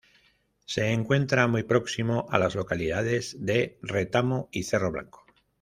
[0.65, 5.27] Se encuentra muy próximo a las localidades de Retamo y Cerro Blanco.